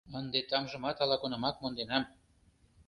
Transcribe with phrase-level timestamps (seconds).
[0.19, 2.03] Ынде тамжымат ала-кунамак монденам.